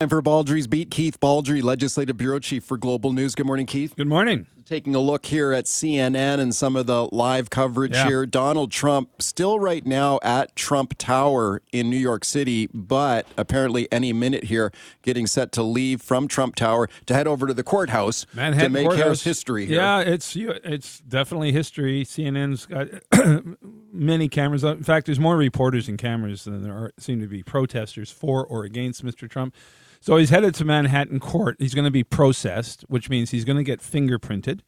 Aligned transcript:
Time 0.00 0.08
for 0.08 0.22
Baldrey's 0.22 0.66
Beat. 0.66 0.90
Keith 0.90 1.20
Baldrey, 1.20 1.62
Legislative 1.62 2.16
Bureau 2.16 2.38
Chief 2.38 2.64
for 2.64 2.78
Global 2.78 3.12
News. 3.12 3.34
Good 3.34 3.44
morning, 3.44 3.66
Keith. 3.66 3.94
Good 3.94 4.06
morning. 4.08 4.46
Taking 4.64 4.94
a 4.94 4.98
look 4.98 5.26
here 5.26 5.52
at 5.52 5.66
CNN 5.66 6.40
and 6.40 6.54
some 6.54 6.74
of 6.74 6.86
the 6.86 7.06
live 7.12 7.50
coverage 7.50 7.92
Yeah. 7.92 8.06
here. 8.08 8.24
Donald 8.24 8.70
Trump 8.70 9.10
still 9.20 9.60
right 9.60 9.84
now 9.84 10.18
at 10.22 10.56
Trump 10.56 10.94
Tower 10.96 11.60
in 11.70 11.90
New 11.90 11.98
York 11.98 12.24
City, 12.24 12.66
but 12.72 13.26
apparently 13.36 13.92
any 13.92 14.14
minute 14.14 14.44
here 14.44 14.72
getting 15.02 15.26
set 15.26 15.52
to 15.52 15.62
leave 15.62 16.00
from 16.00 16.28
Trump 16.28 16.54
Tower 16.54 16.88
to 17.04 17.12
head 17.12 17.26
over 17.26 17.46
to 17.46 17.52
the 17.52 17.62
courthouse 17.62 18.24
Manhattan 18.32 18.72
to 18.72 18.78
make 18.78 18.86
courthouse. 18.86 19.22
history 19.22 19.66
here. 19.66 19.76
Yeah, 19.76 20.00
it's 20.00 20.34
it's 20.34 21.00
definitely 21.00 21.52
history. 21.52 22.04
CNN's 22.06 22.64
got 22.64 22.88
many 23.92 24.30
cameras. 24.30 24.64
In 24.64 24.82
fact, 24.82 25.04
there's 25.04 25.20
more 25.20 25.36
reporters 25.36 25.88
and 25.88 25.98
cameras 25.98 26.44
than 26.44 26.62
there 26.62 26.72
are, 26.72 26.92
seem 26.96 27.20
to 27.20 27.26
be 27.26 27.42
protesters 27.42 28.10
for 28.10 28.46
or 28.46 28.64
against 28.64 29.04
Mr. 29.04 29.28
Trump. 29.28 29.54
So 30.00 30.16
he's 30.16 30.30
headed 30.30 30.54
to 30.56 30.64
Manhattan 30.64 31.20
court. 31.20 31.56
He's 31.58 31.74
going 31.74 31.84
to 31.84 31.90
be 31.90 32.04
processed, 32.04 32.84
which 32.88 33.10
means 33.10 33.30
he's 33.30 33.44
going 33.44 33.58
to 33.58 33.64
get 33.64 33.80
fingerprinted. 33.80 34.60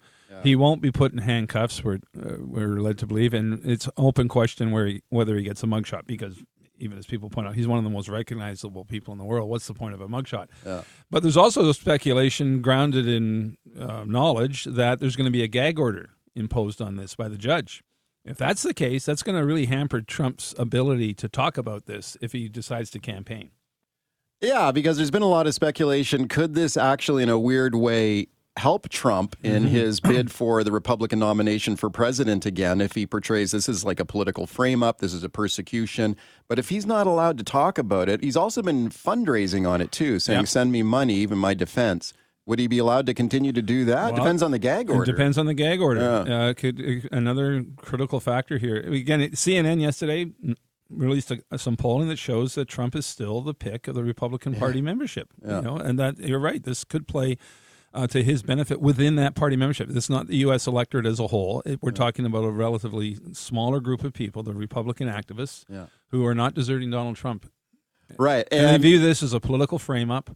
He 0.42 0.56
won't 0.56 0.82
be 0.82 0.90
put 0.90 1.12
in 1.12 1.18
handcuffs. 1.18 1.84
We're 1.84 2.00
uh, 2.18 2.36
we're 2.40 2.80
led 2.80 2.98
to 2.98 3.06
believe, 3.06 3.32
and 3.34 3.64
it's 3.64 3.88
open 3.96 4.28
question 4.28 4.70
where 4.72 4.86
he, 4.86 5.02
whether 5.08 5.36
he 5.36 5.42
gets 5.42 5.62
a 5.62 5.66
mugshot 5.66 6.06
because 6.06 6.42
even 6.78 6.98
as 6.98 7.06
people 7.06 7.30
point 7.30 7.46
out, 7.46 7.54
he's 7.54 7.68
one 7.68 7.78
of 7.78 7.84
the 7.84 7.90
most 7.90 8.08
recognizable 8.08 8.84
people 8.84 9.12
in 9.12 9.18
the 9.18 9.24
world. 9.24 9.48
What's 9.48 9.68
the 9.68 9.74
point 9.74 9.94
of 9.94 10.00
a 10.00 10.08
mugshot? 10.08 10.48
But 11.10 11.22
there's 11.22 11.36
also 11.36 11.62
the 11.64 11.74
speculation 11.74 12.60
grounded 12.60 13.06
in 13.06 13.56
uh, 13.78 14.04
knowledge 14.04 14.64
that 14.64 14.98
there's 14.98 15.14
going 15.14 15.26
to 15.26 15.30
be 15.30 15.44
a 15.44 15.48
gag 15.48 15.78
order 15.78 16.10
imposed 16.34 16.82
on 16.82 16.96
this 16.96 17.14
by 17.14 17.28
the 17.28 17.36
judge. 17.38 17.84
If 18.24 18.36
that's 18.36 18.62
the 18.62 18.74
case, 18.74 19.04
that's 19.04 19.22
going 19.22 19.38
to 19.38 19.44
really 19.44 19.66
hamper 19.66 20.00
Trump's 20.00 20.54
ability 20.58 21.14
to 21.14 21.28
talk 21.28 21.56
about 21.56 21.86
this 21.86 22.16
if 22.20 22.32
he 22.32 22.48
decides 22.48 22.90
to 22.90 22.98
campaign. 22.98 23.50
Yeah, 24.42 24.72
because 24.72 24.96
there's 24.96 25.10
been 25.10 25.22
a 25.22 25.28
lot 25.28 25.46
of 25.46 25.54
speculation. 25.54 26.28
Could 26.28 26.54
this 26.54 26.76
actually, 26.76 27.22
in 27.22 27.28
a 27.28 27.38
weird 27.38 27.74
way, 27.76 28.26
help 28.58 28.88
Trump 28.90 29.34
in 29.42 29.62
his 29.68 29.98
bid 30.00 30.30
for 30.30 30.62
the 30.62 30.70
Republican 30.72 31.18
nomination 31.18 31.74
for 31.76 31.88
president 31.88 32.44
again 32.44 32.80
if 32.82 32.94
he 32.94 33.06
portrays 33.06 33.52
this 33.52 33.66
as 33.68 33.82
like 33.84 33.98
a 34.00 34.04
political 34.04 34.46
frame 34.46 34.82
up, 34.82 34.98
this 34.98 35.14
is 35.14 35.24
a 35.24 35.28
persecution. 35.30 36.16
But 36.48 36.58
if 36.58 36.68
he's 36.68 36.84
not 36.84 37.06
allowed 37.06 37.38
to 37.38 37.44
talk 37.44 37.78
about 37.78 38.08
it, 38.10 38.22
he's 38.22 38.36
also 38.36 38.60
been 38.60 38.90
fundraising 38.90 39.66
on 39.66 39.80
it 39.80 39.90
too, 39.92 40.18
saying, 40.18 40.40
Yeah. 40.40 40.44
send 40.44 40.70
me 40.72 40.82
money, 40.82 41.14
even 41.14 41.38
my 41.38 41.54
defense. 41.54 42.12
Would 42.44 42.58
he 42.58 42.66
be 42.66 42.78
allowed 42.78 43.06
to 43.06 43.14
continue 43.14 43.52
to 43.52 43.62
do 43.62 43.84
that? 43.84 44.12
Well, 44.12 44.22
Depends 44.24 44.42
on 44.42 44.50
the 44.50 44.58
gag 44.58 44.90
order. 44.90 45.04
It 45.04 45.06
depends 45.14 45.38
on 45.38 45.46
the 45.46 45.54
gag 45.54 45.80
order. 45.80 46.00
Yeah. 46.26 46.34
Uh, 46.48 46.54
could 46.54 47.08
another 47.12 47.64
critical 47.76 48.18
factor 48.18 48.58
here 48.58 48.76
again? 48.78 49.20
CNN 49.30 49.80
yesterday 49.80 50.32
released 50.94 51.32
a, 51.50 51.58
some 51.58 51.76
polling 51.76 52.08
that 52.08 52.18
shows 52.18 52.54
that 52.54 52.68
Trump 52.68 52.94
is 52.94 53.06
still 53.06 53.40
the 53.40 53.54
pick 53.54 53.88
of 53.88 53.94
the 53.94 54.04
Republican 54.04 54.54
Party 54.54 54.80
membership. 54.80 55.28
Yeah. 55.44 55.56
You 55.56 55.62
know, 55.62 55.76
and 55.76 55.98
that 55.98 56.18
you're 56.18 56.38
right. 56.38 56.62
This 56.62 56.84
could 56.84 57.06
play. 57.08 57.38
Uh, 57.94 58.06
to 58.06 58.24
his 58.24 58.42
benefit 58.42 58.80
within 58.80 59.16
that 59.16 59.34
party 59.34 59.54
membership. 59.54 59.86
This 59.86 60.04
is 60.04 60.08
not 60.08 60.26
the 60.26 60.36
U.S. 60.36 60.66
electorate 60.66 61.04
as 61.04 61.20
a 61.20 61.26
whole. 61.26 61.62
It, 61.66 61.78
we're 61.82 61.90
talking 61.90 62.24
about 62.24 62.42
a 62.42 62.50
relatively 62.50 63.18
smaller 63.34 63.80
group 63.80 64.02
of 64.02 64.14
people, 64.14 64.42
the 64.42 64.54
Republican 64.54 65.08
activists, 65.10 65.66
Yeah. 65.68 65.88
who 66.08 66.24
are 66.24 66.34
not 66.34 66.54
deserting 66.54 66.90
Donald 66.90 67.16
Trump. 67.16 67.52
Right. 68.18 68.48
And, 68.50 68.64
And, 68.64 68.82
they 68.82 68.88
view 68.88 68.98
this 68.98 69.22
as 69.22 69.34
a 69.34 69.40
political 69.40 69.78
frame 69.78 70.10
up. 70.10 70.34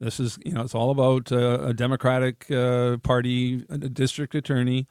This 0.00 0.18
is, 0.18 0.38
you 0.46 0.52
know, 0.52 0.62
it's 0.62 0.74
all 0.74 0.90
about 0.90 1.30
uh, 1.30 1.58
a 1.62 1.74
Democratic 1.74 2.50
uh, 2.50 2.96
Party 2.98 3.66
a 3.68 3.76
district 3.76 4.34
attorney. 4.34 4.86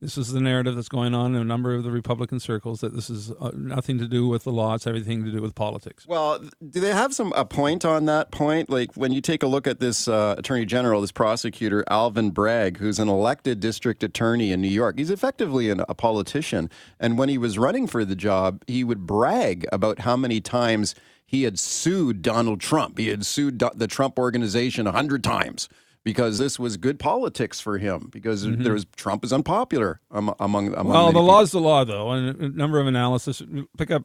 This 0.00 0.16
is 0.16 0.32
the 0.32 0.40
narrative 0.40 0.76
that's 0.76 0.88
going 0.88 1.12
on 1.12 1.34
in 1.34 1.40
a 1.40 1.44
number 1.44 1.74
of 1.74 1.82
the 1.82 1.90
Republican 1.90 2.38
circles 2.38 2.80
that 2.82 2.94
this 2.94 3.10
is 3.10 3.32
uh, 3.32 3.50
nothing 3.54 3.98
to 3.98 4.06
do 4.06 4.28
with 4.28 4.44
the 4.44 4.52
law. 4.52 4.74
It's 4.74 4.86
everything 4.86 5.24
to 5.24 5.32
do 5.32 5.42
with 5.42 5.56
politics. 5.56 6.06
Well, 6.06 6.38
do 6.38 6.80
they 6.80 6.92
have 6.92 7.12
some 7.12 7.32
a 7.34 7.44
point 7.44 7.84
on 7.84 8.04
that 8.04 8.30
point? 8.30 8.70
Like 8.70 8.96
when 8.96 9.10
you 9.10 9.20
take 9.20 9.42
a 9.42 9.48
look 9.48 9.66
at 9.66 9.80
this 9.80 10.06
uh, 10.06 10.36
attorney 10.38 10.66
general, 10.66 11.00
this 11.00 11.10
prosecutor 11.10 11.84
Alvin 11.90 12.30
Bragg, 12.30 12.76
who's 12.76 13.00
an 13.00 13.08
elected 13.08 13.58
district 13.58 14.04
attorney 14.04 14.52
in 14.52 14.60
New 14.60 14.68
York, 14.68 14.98
he's 14.98 15.10
effectively 15.10 15.68
an, 15.68 15.80
a 15.88 15.94
politician. 15.94 16.70
And 17.00 17.18
when 17.18 17.28
he 17.28 17.36
was 17.36 17.58
running 17.58 17.88
for 17.88 18.04
the 18.04 18.16
job, 18.16 18.62
he 18.68 18.84
would 18.84 19.04
brag 19.04 19.66
about 19.72 20.00
how 20.00 20.16
many 20.16 20.40
times 20.40 20.94
he 21.26 21.42
had 21.42 21.58
sued 21.58 22.22
Donald 22.22 22.60
Trump. 22.60 22.98
He 22.98 23.08
had 23.08 23.26
sued 23.26 23.58
the 23.74 23.88
Trump 23.88 24.16
organization 24.16 24.86
a 24.86 24.92
hundred 24.92 25.24
times. 25.24 25.68
Because 26.04 26.38
this 26.38 26.58
was 26.58 26.76
good 26.78 26.98
politics 26.98 27.60
for 27.60 27.76
him, 27.78 28.08
because 28.10 28.42
there 28.46 28.72
was 28.72 28.86
Trump 28.96 29.24
is 29.24 29.32
unpopular 29.32 30.00
am- 30.14 30.32
among 30.40 30.72
among. 30.74 30.92
Well, 30.92 31.06
the 31.06 31.12
people. 31.12 31.24
law's 31.24 31.50
the 31.52 31.60
law, 31.60 31.84
though. 31.84 32.10
And 32.12 32.40
a 32.40 32.48
number 32.48 32.78
of 32.80 32.86
analysis. 32.86 33.42
Pick 33.76 33.90
up 33.90 34.04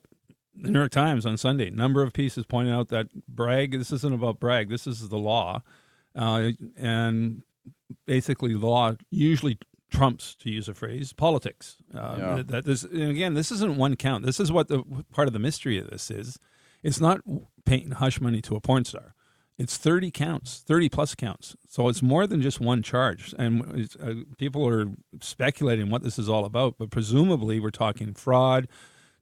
the 0.55 0.69
New 0.71 0.79
York 0.79 0.91
Times 0.91 1.25
on 1.25 1.37
Sunday. 1.37 1.69
Number 1.69 2.01
of 2.01 2.11
pieces 2.11 2.45
pointing 2.45 2.73
out 2.73 2.89
that 2.89 3.07
Bragg. 3.27 3.71
This 3.71 3.91
isn't 3.91 4.13
about 4.13 4.39
Bragg. 4.39 4.69
This 4.69 4.85
is 4.85 5.07
the 5.07 5.17
law, 5.17 5.61
uh, 6.15 6.49
and 6.75 7.43
basically, 8.05 8.53
law 8.53 8.95
usually 9.09 9.57
trumps, 9.89 10.35
to 10.35 10.49
use 10.49 10.67
a 10.67 10.73
phrase, 10.73 11.13
politics. 11.13 11.77
Uh, 11.93 12.15
Yeah. 12.17 12.35
that, 12.37 12.47
that 12.47 12.65
this, 12.65 12.83
and 12.83 13.11
again, 13.11 13.33
this 13.35 13.51
isn't 13.51 13.77
one 13.77 13.95
count. 13.95 14.25
This 14.25 14.39
is 14.39 14.51
what 14.51 14.67
the 14.67 14.83
part 15.13 15.27
of 15.27 15.33
the 15.33 15.39
mystery 15.39 15.77
of 15.77 15.89
this 15.89 16.09
is. 16.11 16.39
It's 16.81 16.99
not 16.99 17.21
paying 17.65 17.91
hush 17.91 18.19
money 18.19 18.41
to 18.41 18.55
a 18.55 18.59
porn 18.59 18.83
star. 18.85 19.13
It's 19.57 19.77
30 19.77 20.11
counts, 20.11 20.63
30 20.65 20.89
plus 20.89 21.15
counts. 21.15 21.55
So 21.69 21.87
it's 21.87 22.01
more 22.01 22.25
than 22.25 22.41
just 22.41 22.59
one 22.59 22.81
charge. 22.81 23.35
And 23.37 23.89
uh, 24.01 24.13
people 24.37 24.67
are 24.67 24.87
speculating 25.21 25.89
what 25.89 26.03
this 26.03 26.17
is 26.17 26.27
all 26.27 26.45
about, 26.45 26.75
but 26.77 26.89
presumably 26.89 27.59
we're 27.59 27.69
talking 27.69 28.13
fraud, 28.13 28.67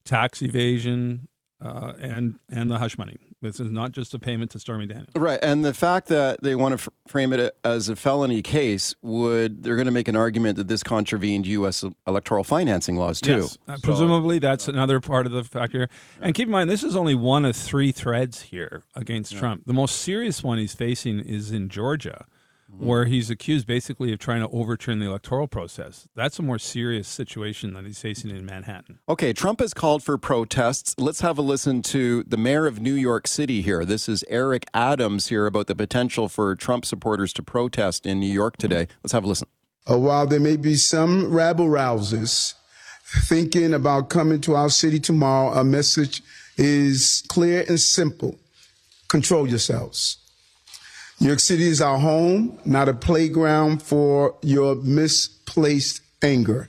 tax 0.06 0.42
evasion, 0.42 1.28
uh, 1.62 1.94
and 2.00 2.40
and 2.50 2.70
the 2.72 2.80
hush 2.80 2.98
money. 2.98 3.18
This 3.42 3.60
is 3.60 3.72
not 3.72 3.92
just 3.92 4.14
a 4.14 4.20
payment 4.20 4.52
to 4.52 4.60
Stormy 4.60 4.86
Daniels. 4.86 5.10
Right, 5.16 5.40
and 5.42 5.66
the 5.66 5.74
fact 5.74 6.08
that 6.08 6.44
they 6.44 6.56
want 6.56 6.78
to 6.80 6.84
f- 6.84 6.90
frame 7.08 7.34
it 7.34 7.56
as 7.64 7.90
a 7.90 7.96
felony 7.96 8.42
case 8.42 8.94
would 9.02 9.64
they're 9.64 9.76
going 9.76 9.88
to 9.88 9.92
make 9.92 10.08
an 10.08 10.16
argument 10.16 10.58
that 10.58 10.68
this 10.68 10.84
contravened 10.84 11.48
U.S. 11.48 11.84
electoral 12.06 12.44
financing 12.44 12.98
laws 12.98 13.20
too. 13.20 13.42
Yes. 13.42 13.58
Uh, 13.68 13.78
presumably, 13.82 14.38
that's 14.40 14.68
another 14.68 15.00
part 15.00 15.26
of 15.26 15.32
the 15.32 15.44
factor. 15.44 15.88
And 16.22 16.36
keep 16.36 16.48
in 16.48 16.52
mind, 16.52 16.70
this 16.70 16.84
is 16.84 16.96
only 16.96 17.16
one 17.16 17.46
of 17.46 17.56
three 17.56 17.92
threads 17.92 18.44
here 18.44 18.84
against 18.96 19.36
Trump. 19.36 19.64
The 19.66 19.74
most 19.74 19.98
serious 19.98 20.44
one 20.44 20.58
he's 20.58 20.74
facing 20.76 21.20
is 21.20 21.52
in 21.52 21.70
Georgia, 21.70 22.26
where 22.78 23.06
he's 23.06 23.30
accused 23.30 23.68
basically 23.68 24.14
of 24.14 24.20
trying 24.20 24.42
to 24.42 24.50
overturn 24.50 25.00
the 25.00 25.06
electoral 25.06 25.48
process. 25.48 26.08
That's 26.16 26.40
a 26.40 26.42
more 26.42 26.60
serious 26.60 27.08
situation 27.08 27.74
that 27.74 27.86
he's 27.86 28.00
facing 28.00 28.32
in 28.32 28.46
Manhattan. 28.46 29.00
Okay, 29.10 29.34
Trump 29.34 29.60
has 29.60 29.74
called 29.74 30.04
for 30.04 30.18
protests. 30.18 30.96
Let's 30.98 31.22
have 31.22 31.38
a 31.38 31.42
listen 31.42 31.82
to 31.84 32.24
the 32.24 32.38
mayor 32.38 32.66
of 32.66 32.80
New 32.80 32.94
York 32.94 33.28
City 33.28 33.62
here. 33.62 33.86
This 33.86 34.08
is 34.08 34.24
Eric 34.30 34.66
Adams 34.74 35.28
here 35.28 35.46
about 35.46 35.68
the 35.68 35.76
potential 35.76 36.30
for 36.30 36.56
Trump 36.56 36.86
supporters 36.86 37.34
to 37.34 37.44
protest 37.44 38.06
in 38.06 38.20
New 38.20 38.32
York 38.32 38.58
today. 38.58 38.88
Let's 39.04 39.14
have 39.14 39.24
a 39.24 39.28
listen. 39.28 39.48
Uh, 39.90 39.98
while 39.98 40.28
there 40.28 40.40
may 40.40 40.58
be 40.58 40.76
some 40.76 41.34
rabble 41.34 41.68
rousers 41.68 42.54
thinking 43.24 43.74
about 43.74 44.10
coming 44.10 44.40
to 44.42 44.56
our 44.56 44.70
city 44.70 45.00
tomorrow, 45.00 45.50
our 45.54 45.64
message 45.64 46.22
is 46.58 47.24
clear 47.28 47.66
and 47.68 47.80
simple. 47.80 48.38
Control 49.08 49.50
yourselves. 49.50 50.21
New 51.22 51.28
York 51.28 51.40
City 51.40 51.68
is 51.68 51.82
our 51.82 52.00
home, 52.00 52.58
not 52.66 52.90
a 52.90 52.96
playground 52.96 53.84
for 53.84 54.36
your 54.42 54.74
misplaced 54.74 56.02
anger. 56.24 56.68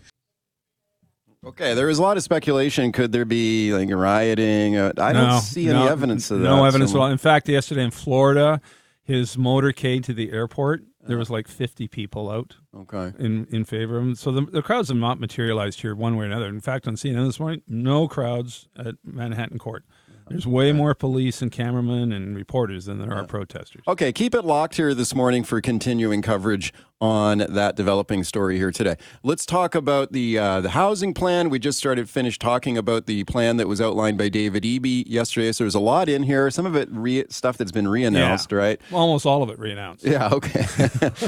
Okay, 1.43 1.73
there 1.73 1.89
is 1.89 1.99
a 1.99 2.03
lot 2.03 2.19
of 2.19 2.23
speculation. 2.23 2.93
Could 2.93 3.13
there 3.13 3.25
be 3.25 3.73
like 3.73 3.89
rioting? 3.91 4.77
Uh, 4.77 4.93
I 4.99 5.15
don't 5.15 5.27
No, 5.27 5.39
see 5.41 5.71
any 5.71 5.79
no, 5.79 5.89
evidence 5.89 6.31
of 6.31 6.41
that. 6.41 6.45
No 6.45 6.67
evidence 6.67 6.95
at 6.95 7.01
all. 7.01 7.07
In 7.07 7.17
fact, 7.17 7.49
yesterday 7.49 7.83
in 7.83 7.91
Florida, 7.91 8.61
his 9.03 9.37
motorcade 9.37 10.05
to 10.05 10.13
the 10.13 10.31
airport, 10.33 10.83
there 11.09 11.17
was 11.17 11.31
like 11.31 11.49
50 11.49 11.89
people 11.89 12.31
out 12.31 12.57
Okay. 12.77 13.13
in, 13.19 13.47
in 13.51 13.65
favor 13.65 13.97
of 13.97 14.03
him. 14.05 14.15
So 14.17 14.33
the, 14.33 14.43
the 14.43 14.63
crowds 14.63 14.89
have 14.89 14.99
not 14.99 15.19
materialized 15.19 15.81
here 15.81 15.95
one 15.97 16.17
way 16.17 16.27
or 16.27 16.29
another. 16.29 16.47
In 16.47 16.61
fact, 16.61 16.87
on 16.87 16.95
CNN 16.97 17.27
this 17.27 17.41
morning, 17.41 17.63
no 17.67 18.07
crowds 18.07 18.69
at 18.77 18.97
Manhattan 19.03 19.59
Court. 19.59 19.85
There's 20.29 20.47
way 20.47 20.73
more 20.73 20.95
police 20.95 21.43
and 21.43 21.51
cameramen 21.51 22.13
and 22.13 22.37
reporters 22.37 22.87
than 22.87 22.99
there 22.99 23.13
are 23.13 23.25
protesters. 23.25 23.83
Okay, 23.87 24.13
keep 24.13 24.35
it 24.35 24.45
locked 24.45 24.77
here 24.77 24.95
this 24.95 25.15
morning 25.15 25.45
for 25.45 25.61
continuing 25.61 26.23
coverage 26.23 26.73
on 27.03 27.39
that 27.49 27.75
developing 27.75 28.23
story 28.23 28.57
here 28.57 28.71
today. 28.71 28.95
Let's 29.25 29.45
talk 29.45 29.75
about 29.75 30.13
the 30.13 30.39
uh, 30.39 30.61
the 30.61 30.71
housing 30.71 31.13
plan. 31.13 31.51
We 31.51 31.59
just 31.59 31.77
started 31.77 32.09
finished 32.09 32.41
talking 32.41 32.79
about 32.79 33.07
the 33.07 33.25
plan 33.25 33.57
that 33.57 33.67
was 33.67 33.81
outlined 33.81 34.19
by 34.19 34.29
David 34.29 34.63
Eby 34.63 35.03
yesterday. 35.09 35.51
So 35.51 35.65
there's 35.65 35.75
a 35.75 35.81
lot 35.81 36.09
in 36.09 36.23
here. 36.23 36.49
Some 36.53 36.65
of 36.65 36.77
it 36.77 36.89
re- 36.93 37.25
stuff 37.29 37.59
that's 37.59 37.73
been 37.73 37.87
reannounced, 37.87 38.53
Yeah. 38.53 38.57
right? 38.59 38.81
Almost 38.93 39.27
all 39.27 39.43
of 39.43 39.51
it 39.51 39.59
reannounced. 39.59 40.05
Yeah, 40.05 40.29
okay. 40.33 40.65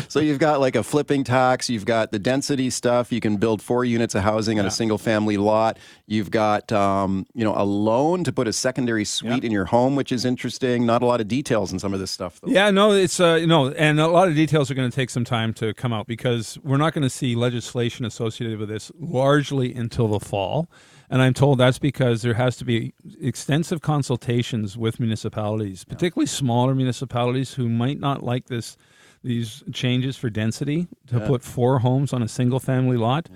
so 0.08 0.20
you've 0.20 0.38
got 0.38 0.60
like 0.60 0.76
a 0.76 0.84
flipping 0.84 1.24
tax, 1.24 1.68
you've 1.68 1.84
got 1.86 2.12
the 2.12 2.20
density 2.20 2.70
stuff, 2.70 3.10
you 3.10 3.20
can 3.20 3.36
build 3.38 3.60
four 3.60 3.84
units 3.84 4.14
of 4.14 4.22
housing 4.22 4.60
on 4.60 4.64
Yeah. 4.66 4.68
a 4.68 4.72
single 4.72 4.98
family 4.98 5.36
lot. 5.36 5.78
You've 6.06 6.30
got 6.30 6.70
um, 6.70 7.26
you 7.34 7.44
know, 7.44 7.54
a 7.56 7.64
loan 7.64 8.22
to 8.22 8.32
put 8.32 8.46
a 8.46 8.52
secondary 8.52 9.04
suite 9.04 9.42
Yeah. 9.42 9.46
in 9.46 9.50
your 9.50 9.64
home, 9.64 9.96
which 9.96 10.12
is 10.12 10.24
interesting. 10.24 10.86
Not 10.86 11.02
a 11.02 11.06
lot 11.06 11.20
of 11.20 11.26
details 11.26 11.72
in 11.72 11.80
some 11.80 11.92
of 11.92 11.98
this 11.98 12.12
stuff 12.12 12.40
though. 12.40 12.52
Yeah, 12.52 12.70
no, 12.70 12.92
it's 12.92 13.18
uh, 13.18 13.34
you 13.40 13.48
know, 13.48 13.70
and 13.72 13.98
a 13.98 14.06
lot 14.06 14.28
of 14.28 14.36
details 14.36 14.70
are 14.70 14.74
going 14.74 14.88
to 14.88 14.94
take 14.94 15.10
some 15.10 15.24
time 15.24 15.52
to 15.54 15.63
come 15.72 15.92
out 15.92 16.06
because 16.06 16.58
we're 16.62 16.76
not 16.76 16.92
going 16.92 17.02
to 17.02 17.10
see 17.10 17.34
legislation 17.34 18.04
associated 18.04 18.58
with 18.58 18.68
this 18.68 18.92
largely 18.98 19.74
until 19.74 20.08
the 20.08 20.20
fall. 20.20 20.68
And 21.08 21.22
I'm 21.22 21.34
told 21.34 21.58
that's 21.58 21.78
because 21.78 22.22
there 22.22 22.34
has 22.34 22.56
to 22.56 22.64
be 22.64 22.92
extensive 23.20 23.80
consultations 23.80 24.76
with 24.76 24.98
municipalities, 24.98 25.84
particularly 25.84 26.26
smaller 26.26 26.74
municipalities 26.74 27.54
who 27.54 27.68
might 27.68 28.00
not 28.00 28.22
like 28.22 28.46
this 28.46 28.76
these 29.22 29.62
changes 29.72 30.18
for 30.18 30.28
density 30.28 30.86
to 31.06 31.18
put 31.26 31.42
four 31.42 31.78
homes 31.78 32.12
on 32.12 32.22
a 32.22 32.28
single 32.28 32.60
family 32.60 32.98
lot. 32.98 33.28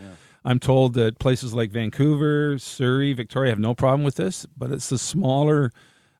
I'm 0.44 0.58
told 0.58 0.94
that 0.94 1.18
places 1.18 1.54
like 1.54 1.70
Vancouver, 1.70 2.58
Surrey, 2.58 3.12
Victoria 3.14 3.50
have 3.52 3.58
no 3.58 3.74
problem 3.74 4.04
with 4.04 4.16
this, 4.16 4.46
but 4.56 4.70
it's 4.70 4.88
the 4.90 4.98
smaller 4.98 5.72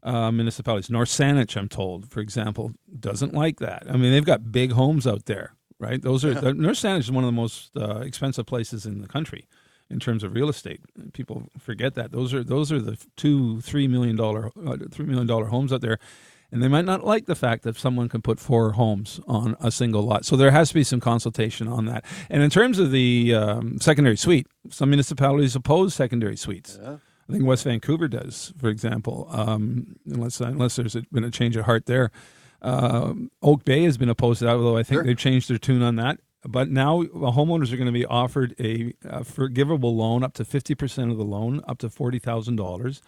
uh, 0.02 0.31
municipalities. 0.31 0.90
North 0.90 1.08
Saanich, 1.10 1.56
I'm 1.56 1.69
told, 1.69 2.10
for 2.10 2.20
example, 2.20 2.72
doesn't 2.99 3.34
like 3.34 3.58
that. 3.58 3.84
I 3.88 3.96
mean, 3.96 4.12
they've 4.12 4.25
got 4.25 4.50
big 4.50 4.72
homes 4.72 5.06
out 5.06 5.26
there, 5.26 5.52
right? 5.79 6.01
Those 6.01 6.25
are 6.25 6.37
uh, 6.37 6.53
North 6.53 6.79
Saanich 6.79 7.01
is 7.01 7.11
one 7.11 7.25
of 7.25 7.29
the 7.29 7.33
most 7.33 7.71
uh, 7.77 8.01
expensive 8.01 8.47
places 8.47 8.87
in 8.87 9.01
the 9.01 9.09
country 9.09 9.47
in 9.91 9.99
terms 9.99 10.23
of 10.23 10.35
real 10.35 10.49
estate. 10.49 10.81
People 11.13 11.49
forget 11.59 11.95
that 11.95 12.13
those 12.13 12.35
are 12.35 12.45
those 12.45 12.71
are 12.73 12.81
the 12.81 12.99
two 13.17 13.61
three 13.61 13.89
million 13.89 14.17
dollar 14.17 14.51
uh, 14.67 14.77
three 14.91 15.07
million 15.07 15.27
dollar 15.27 15.47
homes 15.47 15.73
out 15.73 15.81
there. 15.81 15.99
And 16.51 16.63
they 16.63 16.69
might 16.69 16.87
not 16.87 17.05
like 17.05 17.27
the 17.27 17.35
fact 17.35 17.63
that 17.65 17.77
someone 17.77 18.09
can 18.09 18.23
put 18.23 18.41
four 18.41 18.73
homes 18.73 19.21
on 19.29 19.55
a 19.61 19.71
single 19.71 20.01
lot. 20.01 20.25
So 20.25 20.35
there 20.35 20.51
has 20.51 20.69
to 20.69 20.75
be 20.75 20.83
some 20.83 20.99
consultation 20.99 21.69
on 21.69 21.85
that. 21.85 22.07
And 22.31 22.43
in 22.43 22.49
terms 22.49 22.79
of 22.79 22.91
the 22.91 23.35
um, 23.35 23.79
secondary 23.81 24.17
suite, 24.17 24.47
some 24.71 24.89
municipalities 24.89 25.55
oppose 25.55 25.93
secondary 25.95 26.39
suites. 26.39 26.79
I 27.29 27.33
think 27.33 27.45
West 27.45 27.65
Vancouver 27.65 28.09
does, 28.09 28.55
for 28.57 28.71
example, 28.71 29.29
um, 29.31 29.97
unless 30.07 30.41
unless 30.41 30.77
there's 30.77 30.97
been 31.13 31.25
a 31.25 31.31
change 31.31 31.55
of 31.57 31.67
heart 31.67 31.85
there. 31.85 32.11
Um 32.62 33.31
Oak 33.43 33.64
Bay 33.64 33.84
has 33.84 33.96
been 33.99 34.08
opposed 34.08 34.40
to 34.40 34.46
that, 34.46 34.55
although 34.56 34.76
I 34.76 34.82
think 34.82 34.99
Sure. 34.99 35.05
they've 35.05 35.16
changed 35.16 35.49
their 35.50 35.58
tune 35.58 35.82
on 35.82 35.96
that. 35.96 36.19
But 36.46 36.69
now 36.70 37.02
uh, 37.02 37.06
homeowners 37.32 37.72
are 37.72 37.76
going 37.76 37.87
to 37.87 37.93
be 37.93 38.06
offered 38.06 38.55
a, 38.60 38.94
a 39.05 39.25
forgivable 39.25 39.96
loan 39.96 40.22
up 40.22 40.34
to 40.34 40.44
50% 40.44 41.10
of 41.10 41.16
the 41.19 41.25
loan, 41.25 41.60
up 41.66 41.78
to 41.78 41.88
$40,000 41.88 43.00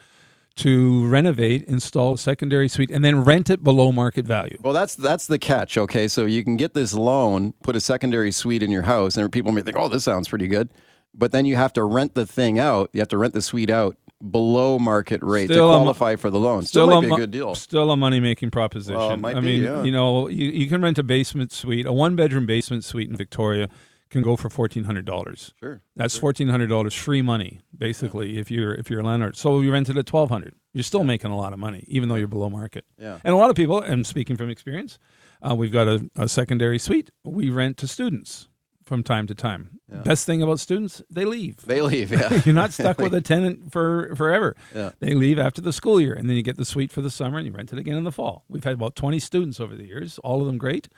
to 0.56 1.06
renovate, 1.06 1.62
install 1.68 2.14
a 2.14 2.18
secondary 2.18 2.68
suite, 2.68 2.90
and 2.90 3.04
then 3.04 3.22
rent 3.22 3.48
it 3.48 3.62
below 3.62 3.92
market 3.92 4.26
value. 4.26 4.58
Well, 4.62 4.72
that's 4.72 4.94
that's 4.96 5.26
the 5.28 5.38
catch. 5.38 5.78
Okay, 5.78 6.08
so 6.08 6.26
you 6.26 6.42
can 6.44 6.56
get 6.56 6.74
this 6.74 6.92
loan, 6.92 7.54
put 7.62 7.76
a 7.76 7.80
secondary 7.80 8.32
suite 8.32 8.62
in 8.62 8.70
your 8.70 8.82
house, 8.82 9.16
and 9.16 9.30
people 9.30 9.52
may 9.52 9.62
think, 9.62 9.76
"Oh, 9.78 9.88
this 9.88 10.04
sounds 10.04 10.28
pretty 10.28 10.48
good," 10.48 10.68
but 11.14 11.30
then 11.32 11.46
you 11.46 11.54
have 11.56 11.72
to 11.74 11.84
rent 11.84 12.14
the 12.14 12.26
thing 12.26 12.58
out. 12.58 12.90
You 12.92 13.00
have 13.00 13.08
to 13.08 13.16
rent 13.18 13.32
the 13.32 13.42
suite 13.42 13.70
out 13.70 13.96
below 14.28 14.78
market 14.78 15.22
rate 15.22 15.46
Still 15.46 15.68
to 15.68 15.74
a 15.74 15.76
qualify 15.78 16.16
for 16.16 16.30
the 16.30 16.38
loan. 16.38 16.64
Still, 16.64 16.86
might 16.88 17.00
be 17.00 17.12
a 17.12 17.16
good 17.16 17.30
deal. 17.30 17.54
Still 17.54 17.90
a 17.90 17.96
money 17.96 18.20
making 18.20 18.50
proposition. 18.50 18.96
Well, 18.96 19.26
I 19.26 19.34
be, 19.34 19.40
mean, 19.40 19.62
yeah. 19.62 19.82
you 19.82 19.92
know, 19.92 20.28
you, 20.28 20.50
you 20.50 20.68
can 20.68 20.82
rent 20.82 20.98
a 20.98 21.02
basement 21.02 21.52
suite, 21.52 21.86
a 21.86 21.92
one 21.92 22.16
bedroom 22.16 22.46
basement 22.46 22.84
suite 22.84 23.08
in 23.08 23.16
Victoria 23.16 23.68
can 24.10 24.22
go 24.22 24.36
for 24.36 24.50
fourteen 24.50 24.84
hundred 24.84 25.04
dollars. 25.04 25.54
Sure. 25.60 25.80
That's 25.96 26.16
fourteen 26.18 26.48
hundred 26.48 26.68
dollars 26.68 26.94
free 26.94 27.22
money, 27.22 27.60
basically, 27.76 28.38
if 28.38 28.50
you're 28.50 28.74
if 28.74 28.90
you're 28.90 29.00
a 29.00 29.04
landlord. 29.04 29.36
So 29.36 29.60
you 29.60 29.72
rent 29.72 29.88
it 29.88 29.96
at 29.96 30.06
twelve 30.06 30.28
hundred. 30.28 30.54
You're 30.72 30.84
still 30.84 31.04
making 31.04 31.30
a 31.30 31.36
lot 31.36 31.52
of 31.52 31.58
money, 31.58 31.84
even 31.88 32.08
though 32.08 32.16
you're 32.16 32.28
below 32.28 32.50
market. 32.50 32.84
Yeah. 32.98 33.18
And 33.24 33.34
a 33.34 33.36
lot 33.36 33.50
of 33.50 33.56
people, 33.56 33.80
and 33.80 34.06
speaking 34.06 34.36
from 34.36 34.50
experience, 34.50 34.98
uh, 35.42 35.54
we've 35.54 35.72
got 35.72 35.88
a, 35.88 36.10
a 36.16 36.28
secondary 36.28 36.78
suite. 36.78 37.10
We 37.24 37.50
rent 37.50 37.76
to 37.78 37.88
students 37.88 38.48
from 38.90 39.04
time 39.04 39.28
to 39.28 39.36
time. 39.36 39.78
Best 40.02 40.26
thing 40.26 40.42
about 40.42 40.58
students, 40.58 41.00
they 41.08 41.24
leave. 41.24 41.64
They 41.64 41.80
leave. 41.80 42.10
Yeah. 42.10 42.42
You're 42.44 42.56
not 42.56 42.72
stuck 42.72 42.98
with 42.98 43.14
a 43.14 43.20
tenant 43.32 43.70
for 43.70 44.16
forever. 44.16 44.56
Yeah. 44.74 44.90
They 44.98 45.14
leave 45.14 45.38
after 45.38 45.60
the 45.60 45.72
school 45.72 46.00
year, 46.00 46.12
and 46.12 46.28
then 46.28 46.36
you 46.36 46.42
get 46.42 46.56
the 46.56 46.64
suite 46.64 46.90
for 46.90 47.00
the 47.00 47.08
summer, 47.08 47.38
and 47.38 47.46
you 47.46 47.52
rent 47.52 47.72
it 47.72 47.78
again 47.78 47.96
in 47.96 48.02
the 48.02 48.10
fall. 48.10 48.44
We've 48.48 48.64
had 48.64 48.74
about 48.74 48.96
20 48.96 49.20
students 49.20 49.60
over 49.60 49.76
the 49.76 49.86
years, 49.86 50.18
all 50.24 50.40
of 50.40 50.48
them 50.48 50.58
great, 50.58 50.88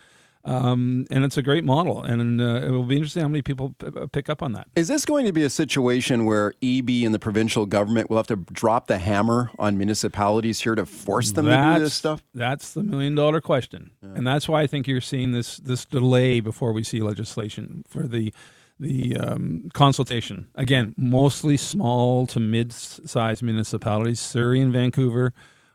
um, 0.44 1.06
and 1.10 1.24
it's 1.24 1.36
a 1.36 1.42
great 1.42 1.64
model. 1.64 2.02
And 2.02 2.40
uh, 2.40 2.66
it 2.66 2.70
will 2.70 2.82
be 2.82 2.96
interesting 2.96 3.22
how 3.22 3.28
many 3.28 3.42
people 3.42 3.74
p- 3.78 3.90
pick 4.12 4.28
up 4.28 4.42
on 4.42 4.52
that. 4.52 4.66
Is 4.74 4.88
this 4.88 5.04
going 5.04 5.24
to 5.26 5.32
be 5.32 5.42
a 5.44 5.50
situation 5.50 6.24
where 6.24 6.52
Eby 6.62 7.04
and 7.06 7.14
the 7.14 7.18
provincial 7.18 7.64
government 7.66 8.10
will 8.10 8.16
have 8.16 8.26
to 8.28 8.36
drop 8.36 8.86
the 8.88 8.98
hammer 8.98 9.50
on 9.58 9.78
municipalities 9.78 10.60
here 10.60 10.74
to 10.74 10.84
force 10.86 11.32
them 11.32 11.46
to 11.46 11.50
do 11.78 11.84
this 11.84 11.94
stuff? 11.94 12.22
That's 12.34 12.72
the 12.74 12.82
million 12.82 13.14
dollar 13.14 13.40
question, 13.40 13.90
and 14.02 14.26
that's 14.26 14.48
why 14.48 14.62
I 14.62 14.66
think 14.66 14.86
you're 14.86 15.00
seeing 15.00 15.32
this 15.32 15.58
this 15.58 15.84
delay 15.84 16.40
before 16.40 16.72
we 16.72 16.82
see 16.82 17.00
legislation 17.00 17.84
for 17.88 18.06
the 18.08 18.32
the 18.80 19.16
um, 19.16 19.68
consultation. 19.74 20.48
Again, 20.56 20.94
mostly 20.96 21.56
small 21.56 22.26
to 22.26 22.40
mid-sized 22.40 23.42
municipalities. 23.42 24.18
Surrey 24.18 24.60
and 24.60 24.72
Vancouver 24.72 25.32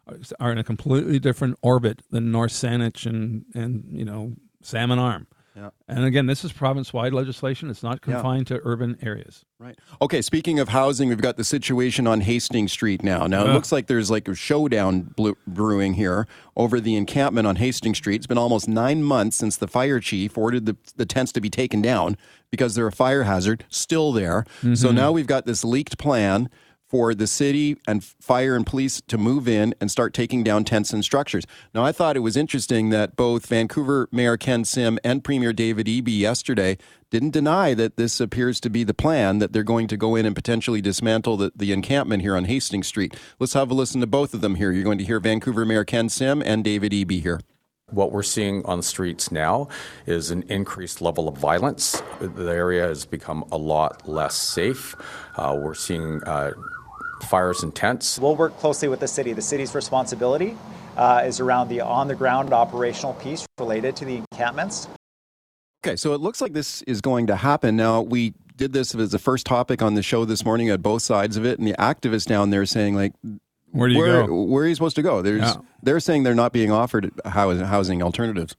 are- 0.08 0.18
are 0.42 0.52
in 0.52 0.58
a 0.58 0.64
completely 0.64 1.20
different 1.20 1.58
orbit 1.62 2.02
than 2.12 2.32
North 2.32 2.52
Saanich 2.52 3.06
and 3.06 3.46
and 3.54 3.86
you 3.92 4.04
know 4.04 4.34
Salmon 4.62 5.00
Arm. 5.00 5.28
Yeah. 5.56 5.72
And 5.88 6.06
again, 6.06 6.28
this 6.28 6.46
is 6.46 6.52
province-wide 6.52 7.14
legislation. 7.14 7.72
It's 7.72 7.82
not 7.82 8.00
Yeah. 8.06 8.14
confined 8.14 8.46
to 8.48 8.62
urban 8.64 8.96
areas. 9.02 9.44
Right. 9.58 9.76
Okay. 10.00 10.22
Speaking 10.22 10.60
of 10.60 10.70
housing, 10.70 11.10
we've 11.10 11.20
got 11.20 11.36
the 11.36 11.44
situation 11.44 12.06
on 12.06 12.22
Hastings 12.22 12.72
Street 12.72 13.02
now. 13.04 13.26
Now 13.26 13.44
it 13.44 13.54
looks 13.54 13.72
like 13.72 13.88
there's 13.88 14.12
like 14.12 14.28
a 14.28 14.36
showdown 14.36 15.16
brewing 15.48 15.96
here 15.96 16.28
over 16.56 16.80
the 16.80 16.96
encampment 16.96 17.48
on 17.48 17.56
Hastings 17.56 17.98
Street. 17.98 18.18
It's 18.18 18.28
been 18.28 18.38
almost 18.38 18.68
nine 18.68 19.02
months 19.02 19.36
since 19.36 19.58
the 19.58 19.68
fire 19.68 20.00
chief 20.00 20.38
ordered 20.38 20.68
the, 20.68 20.78
the 20.96 21.08
tents 21.08 21.32
to 21.32 21.42
be 21.42 21.50
taken 21.50 21.82
down 21.82 22.18
because 22.52 22.76
they're 22.76 22.86
a 22.86 22.92
fire 22.92 23.24
hazard. 23.24 23.66
Still 23.68 24.12
there. 24.12 24.46
So 24.62 24.68
mm-hmm. 24.68 24.96
now 24.96 25.12
we've 25.12 25.26
got 25.26 25.48
this 25.48 25.66
leaked 25.66 25.98
plan 25.98 26.52
for 26.88 27.14
the 27.14 27.28
city 27.28 27.78
and 27.88 28.04
fire 28.04 28.56
and 28.56 28.66
police 28.66 29.02
to 29.08 29.18
move 29.18 29.48
in 29.48 29.76
and 29.82 29.92
start 29.92 30.14
taking 30.14 30.44
down 30.44 30.64
tents 30.64 30.94
and 30.94 31.04
structures. 31.04 31.46
Now, 31.74 31.84
I 31.84 31.92
thought 31.92 32.16
it 32.16 32.22
was 32.22 32.38
interesting 32.38 32.90
that 32.90 33.16
both 33.16 33.46
Vancouver 33.46 34.08
Mayor 34.12 34.38
Ken 34.38 34.64
Sim 34.64 34.98
and 35.04 35.24
Premier 35.24 35.54
David 35.54 35.88
Eby 35.88 36.20
yesterday 36.20 36.78
didn't 37.10 37.32
deny 37.32 37.74
that 37.74 37.98
this 37.98 38.20
appears 38.20 38.60
to 38.62 38.70
be 38.70 38.84
the 38.84 38.94
plan, 38.94 39.40
that 39.40 39.54
they're 39.54 39.64
going 39.64 39.88
to 39.88 39.98
go 39.98 40.16
in 40.16 40.26
and 40.26 40.36
potentially 40.36 40.82
dismantle 40.82 41.38
the, 41.38 41.52
the 41.56 41.72
encampment 41.72 42.22
here 42.22 42.36
on 42.36 42.46
Hastings 42.46 42.88
Street. 42.88 43.16
Let's 43.40 43.54
have 43.54 43.72
a 43.72 43.74
listen 43.74 44.02
to 44.02 44.08
both 44.08 44.34
of 44.34 44.42
them 44.42 44.56
here. 44.56 44.72
You're 44.72 44.84
going 44.84 44.98
to 44.98 45.06
hear 45.06 45.20
Vancouver 45.20 45.66
Mayor 45.66 45.86
Ken 45.86 46.10
Sim 46.10 46.42
and 46.42 46.64
David 46.64 46.92
Eby 46.92 47.22
here. 47.22 47.40
What 47.92 48.12
we're 48.12 48.24
seeing 48.24 48.66
on 48.66 48.80
the 48.80 48.84
streets 48.84 49.32
now 49.32 49.70
is 50.06 50.30
an 50.30 50.44
increased 50.50 51.02
level 51.02 51.30
of 51.30 51.38
violence. 51.38 52.02
The 52.20 52.52
area 52.52 52.86
has 52.86 53.06
become 53.06 53.46
a 53.50 53.58
lot 53.58 54.10
less 54.10 54.36
safe. 54.36 54.94
Uh, 55.38 55.58
we're 55.58 55.74
seeing 55.74 56.22
uh, 56.26 56.52
fires 57.24 57.64
and 57.64 57.74
tents. 57.74 58.20
We'll 58.20 58.36
work 58.36 58.58
closely 58.58 58.88
with 58.88 59.00
the 59.00 59.08
city. 59.08 59.34
The 59.34 59.42
city's 59.42 59.74
responsibility 59.76 60.58
uh, 60.96 61.24
is 61.26 61.40
around 61.40 61.70
the 61.70 61.82
on 61.82 62.08
the 62.08 62.16
ground 62.16 62.54
operational 62.54 63.14
piece 63.16 63.46
related 63.60 63.96
to 63.98 64.06
the 64.06 64.18
encampments. 64.32 64.88
Okay, 65.86 65.96
so 65.96 66.14
it 66.14 66.22
looks 66.22 66.42
like 66.42 66.54
this 66.54 66.82
is 66.84 67.02
going 67.02 67.28
to 67.28 67.36
happen. 67.36 67.76
Now, 67.78 68.02
we 68.02 68.34
did 68.56 68.74
this 68.74 68.96
as 68.96 69.12
the 69.12 69.20
first 69.20 69.46
topic 69.46 69.82
on 69.82 69.94
the 69.94 70.02
show 70.02 70.26
this 70.26 70.44
morning 70.44 70.70
at 70.70 70.82
both 70.82 71.04
sides 71.04 71.38
of 71.38 71.46
it, 71.46 71.60
and 71.60 71.68
the 71.68 71.74
activists 71.74 72.26
down 72.26 72.50
there 72.50 72.66
saying, 72.66 72.96
like, 72.96 73.14
Where 73.72 73.88
do 73.88 73.94
you 73.94 74.00
where, 74.00 74.28
go? 74.28 74.42
where 74.44 74.64
are 74.64 74.68
you 74.68 74.76
supposed 74.76 74.96
to 74.96 75.04
go? 75.04 75.22
There's, 75.22 75.42
Yeah. 75.42 75.56
They're 75.84 76.00
saying 76.00 76.24
they're 76.24 76.36
not 76.36 76.52
being 76.52 76.72
offered 76.72 77.12
housing, 77.26 77.66
housing 77.66 78.02
alternatives. 78.02 78.56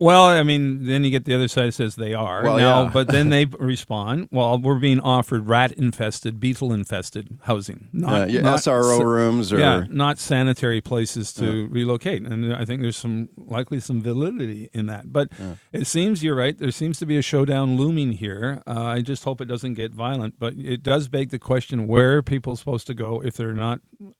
Well, 0.00 0.24
I 0.24 0.42
mean, 0.42 0.86
then 0.86 1.04
you 1.04 1.10
get 1.10 1.24
the 1.24 1.34
other 1.36 1.46
side 1.46 1.68
that 1.68 1.72
says 1.72 1.94
they 1.94 2.14
are. 2.14 2.42
Well, 2.42 2.56
now, 2.56 2.82
yeah. 2.82 2.90
but 2.92 3.06
then 3.08 3.28
they 3.30 3.44
respond, 3.44 4.28
well, 4.32 4.58
we're 4.58 4.80
being 4.80 4.98
offered 4.98 5.46
rat 5.48 5.70
infested, 5.72 6.40
beetle 6.40 6.72
infested 6.72 7.38
housing. 7.42 7.88
Not, 7.92 8.22
Uh, 8.22 8.24
yeah, 8.26 8.40
not 8.40 8.58
SRO 8.58 8.98
sa- 8.98 9.02
rooms 9.04 9.52
or 9.52 9.58
yeah, 9.60 9.84
not 9.88 10.18
sanitary 10.18 10.80
places 10.80 11.32
to 11.34 11.68
relocate. 11.68 12.22
And 12.26 12.52
I 12.54 12.64
think 12.64 12.82
there's 12.82 12.96
some 12.96 13.28
likely 13.36 13.78
some 13.78 14.02
validity 14.02 14.68
in 14.72 14.86
that. 14.86 15.12
But 15.12 15.30
it 15.72 15.86
seems 15.86 16.24
you're 16.24 16.34
right. 16.34 16.58
There 16.58 16.72
seems 16.72 16.98
to 16.98 17.06
be 17.06 17.16
a 17.16 17.22
showdown 17.22 17.76
looming 17.76 18.12
here. 18.12 18.62
Uh, 18.66 18.82
I 18.84 19.00
just 19.00 19.22
hope 19.22 19.40
it 19.40 19.46
doesn't 19.46 19.74
get 19.74 19.92
violent. 19.92 20.40
But 20.40 20.54
it 20.54 20.82
does 20.82 21.06
beg 21.06 21.30
the 21.30 21.38
question 21.38 21.86
where 21.86 22.16
are 22.16 22.22
people 22.22 22.56
supposed 22.56 22.88
to 22.88 22.94
go 22.94 23.22
if 23.24 23.36
there 23.36 23.48
are 23.48 23.54
not 23.54 23.78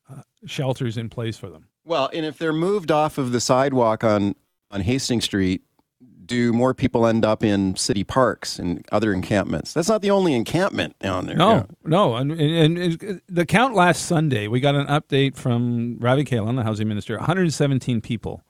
uh, 0.08 0.22
shelters 0.46 0.96
in 0.96 1.08
place 1.10 1.36
for 1.36 1.50
them? 1.50 1.66
Well, 1.84 2.08
and 2.14 2.24
if 2.24 2.38
they're 2.38 2.52
moved 2.52 2.90
off 2.92 3.18
of 3.18 3.32
the 3.32 3.40
sidewalk 3.40 4.04
on, 4.04 4.36
on 4.74 4.80
Hastings 4.82 5.24
Street, 5.24 5.62
do 6.26 6.52
more 6.52 6.74
people 6.74 7.06
end 7.06 7.24
up 7.24 7.44
in 7.44 7.76
city 7.76 8.02
parks 8.02 8.58
and 8.58 8.84
other 8.90 9.12
encampments? 9.12 9.72
That's 9.72 9.88
not 9.88 10.02
the 10.02 10.10
only 10.10 10.34
encampment 10.34 10.98
down 10.98 11.26
there. 11.26 11.36
No, 11.36 11.52
Yeah. 11.54 11.64
no, 11.84 12.16
and, 12.16 12.32
and, 12.32 12.78
and 12.78 13.20
the 13.28 13.46
count 13.46 13.74
last 13.74 14.06
Sunday, 14.06 14.48
we 14.48 14.60
got 14.60 14.74
an 14.74 14.86
update 14.86 15.36
from 15.36 15.98
Ravi 16.00 16.24
Kahlon, 16.24 16.56
the 16.56 16.62
housing 16.64 16.88
minister. 16.88 17.16
117 17.18 18.00
people 18.00 18.42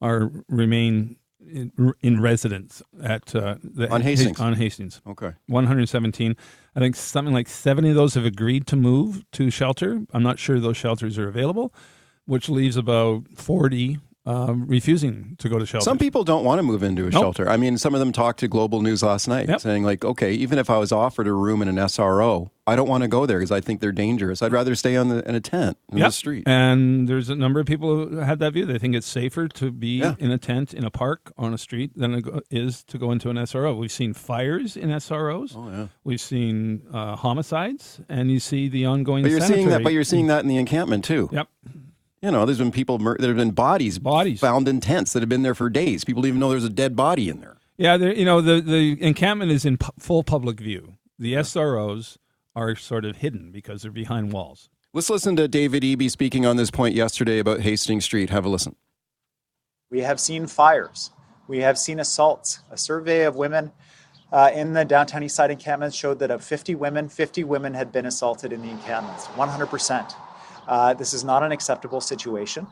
are 0.00 0.30
remain 0.48 1.16
in, 1.48 1.70
in 2.00 2.20
residence 2.20 2.82
at 3.02 3.34
uh, 3.36 3.56
the, 3.62 3.88
On 3.90 4.00
Hastings. 4.02 4.40
On 4.40 4.54
Hastings. 4.54 5.00
Okay. 5.06 5.32
117. 5.46 6.36
I 6.74 6.80
think 6.80 6.96
something 6.96 7.32
like 7.34 7.48
70 7.48 7.90
of 7.90 7.94
those 7.94 8.14
have 8.14 8.24
agreed 8.24 8.66
to 8.68 8.76
move 8.76 9.24
to 9.32 9.48
shelter. 9.50 10.02
I'm 10.12 10.22
not 10.24 10.38
sure 10.40 10.58
those 10.58 10.76
shelters 10.76 11.18
are 11.18 11.28
available, 11.28 11.72
which 12.24 12.48
leaves 12.48 12.76
about 12.76 13.24
40 13.36 13.98
um, 14.24 14.66
refusing 14.68 15.34
to 15.38 15.48
go 15.48 15.58
to 15.58 15.66
shelter. 15.66 15.84
Some 15.84 15.98
people 15.98 16.22
don't 16.22 16.44
want 16.44 16.58
to 16.60 16.62
move 16.62 16.82
into 16.84 17.02
a 17.06 17.10
Nope. 17.10 17.22
shelter. 17.22 17.48
I 17.48 17.56
mean, 17.56 17.76
some 17.76 17.92
of 17.94 17.98
them 18.00 18.12
talked 18.12 18.38
to 18.40 18.48
Global 18.48 18.80
News 18.80 19.02
last 19.02 19.26
night 19.26 19.48
Yep. 19.48 19.60
saying, 19.60 19.82
like, 19.82 20.04
okay, 20.04 20.32
even 20.32 20.58
if 20.58 20.70
I 20.70 20.78
was 20.78 20.92
offered 20.92 21.26
a 21.26 21.32
room 21.32 21.60
in 21.62 21.66
an 21.68 21.76
SRO, 21.76 22.50
I 22.64 22.76
don't 22.76 22.88
want 22.88 23.02
to 23.02 23.08
go 23.08 23.26
there 23.26 23.38
because 23.38 23.50
I 23.50 23.60
think 23.60 23.80
they're 23.80 23.90
dangerous. 23.90 24.40
I'd 24.40 24.52
rather 24.52 24.76
stay 24.76 24.94
on 24.96 25.08
the, 25.08 25.28
in 25.28 25.34
a 25.34 25.40
tent 25.40 25.76
in 25.90 25.98
the 25.98 26.10
street. 26.10 26.44
And 26.46 27.08
there's 27.08 27.28
a 27.28 27.34
number 27.34 27.58
of 27.58 27.66
people 27.66 28.06
who 28.08 28.16
had 28.18 28.38
that 28.38 28.52
view. 28.52 28.64
They 28.64 28.78
think 28.78 28.94
it's 28.94 29.08
safer 29.08 29.48
to 29.48 29.72
be 29.72 29.98
Yeah. 29.98 30.14
in 30.20 30.30
a 30.30 30.38
tent 30.38 30.72
in 30.72 30.84
a 30.84 30.90
park 30.90 31.32
on 31.36 31.52
a 31.52 31.58
street 31.58 31.90
than 31.96 32.14
it 32.14 32.24
is 32.52 32.84
to 32.84 32.98
go 32.98 33.10
into 33.10 33.30
an 33.30 33.36
SRO. 33.38 33.76
We've 33.76 33.90
seen 33.90 34.12
fires 34.14 34.76
in 34.76 34.90
SROs. 34.90 35.54
Oh, 35.56 35.68
yeah. 35.68 35.86
We've 36.04 36.20
seen 36.20 36.82
uh, 36.92 37.16
homicides, 37.16 38.00
and 38.08 38.30
you 38.30 38.38
see 38.38 38.68
the 38.68 38.86
ongoing. 38.86 39.22
But 39.24 39.32
you're 39.32 39.40
seeing 39.40 39.68
that. 39.70 39.82
But 39.82 39.92
you're 39.92 40.04
seeing 40.04 40.28
that 40.28 40.42
in 40.44 40.48
the 40.48 40.58
encampment 40.58 41.04
too. 41.04 41.28
Yep. 41.32 41.48
You 42.22 42.30
know, 42.30 42.46
there's 42.46 42.58
been 42.58 42.70
people. 42.70 42.98
Mur- 43.00 43.16
there 43.18 43.28
have 43.30 43.36
been 43.36 43.50
bodies, 43.50 43.98
Bodies. 43.98 44.38
found 44.40 44.68
in 44.68 44.80
tents 44.80 45.12
that 45.12 45.20
have 45.20 45.28
been 45.28 45.42
there 45.42 45.56
for 45.56 45.68
days. 45.68 46.04
People 46.04 46.22
didn't 46.22 46.36
even 46.36 46.40
know 46.40 46.50
there's 46.50 46.64
a 46.64 46.68
dead 46.70 46.94
body 46.94 47.28
in 47.28 47.40
there. 47.40 47.56
Yeah, 47.76 47.96
there- 47.96 48.14
you 48.14 48.24
know 48.24 48.40
the 48.40 48.60
the 48.60 48.96
encampment 49.02 49.50
is 49.50 49.64
in 49.64 49.76
pu- 49.76 49.90
full 49.98 50.22
public 50.22 50.60
view. 50.60 50.94
The 51.18 51.34
SROs 51.34 52.18
are 52.54 52.76
sort 52.76 53.04
of 53.04 53.16
hidden 53.16 53.50
because 53.50 53.82
they're 53.82 53.90
behind 53.90 54.32
walls. 54.32 54.68
Let's 54.94 55.10
listen 55.10 55.34
to 55.36 55.48
David 55.48 55.82
Eby 55.82 56.10
speaking 56.10 56.46
on 56.46 56.56
this 56.56 56.70
point 56.70 56.94
yesterday 56.94 57.38
about 57.40 57.60
Hastings 57.60 58.04
Street. 58.04 58.30
Have 58.30 58.44
a 58.44 58.48
listen. 58.48 58.76
We 59.90 60.00
have 60.02 60.20
seen 60.20 60.46
fires. 60.46 61.10
We 61.48 61.58
have 61.58 61.76
seen 61.78 61.98
assaults. 61.98 62.60
A 62.70 62.76
survey 62.78 63.24
of 63.24 63.34
women 63.36 63.72
uh, 64.30 64.50
in 64.54 64.74
the 64.74 64.84
downtown 64.84 65.22
east 65.22 65.34
side 65.36 65.50
encampments 65.50 65.96
showed 65.96 66.18
that 66.20 66.30
of 66.30 66.44
50 66.44 66.74
women, 66.76 67.08
50 67.08 67.42
women 67.44 67.74
had 67.74 67.90
been 67.90 68.06
assaulted 68.06 68.52
in 68.52 68.62
the 68.62 68.68
encampments. 68.70 69.26
100%. 69.28 70.14
Uh, 70.66 70.94
this 70.94 71.12
is 71.12 71.24
not 71.24 71.42
an 71.42 71.52
acceptable 71.52 72.00
situation. 72.00 72.66